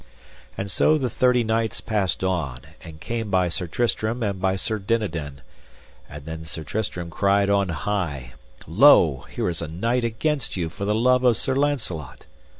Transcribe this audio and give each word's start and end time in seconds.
And 0.57 0.71
so 0.71 0.97
the 0.97 1.11
thirty 1.11 1.43
knights 1.43 1.79
passed 1.79 2.23
on 2.23 2.61
and 2.83 2.99
came 2.99 3.29
by 3.29 3.49
Sir 3.49 3.67
Tristram 3.67 4.23
and 4.23 4.41
by 4.41 4.55
Sir 4.55 4.79
Dinadan, 4.79 5.41
and 6.09 6.25
then 6.25 6.43
Sir 6.43 6.63
Tristram 6.63 7.11
cried 7.11 7.51
on 7.51 7.69
high: 7.69 8.33
Lo, 8.65 9.27
here 9.29 9.47
is 9.47 9.61
a 9.61 9.67
knight 9.67 10.03
against 10.03 10.57
you 10.57 10.69
for 10.69 10.85
the 10.85 10.95
love 10.95 11.23
of 11.23 11.37
Sir 11.37 11.53
Launcelot. 11.55 12.25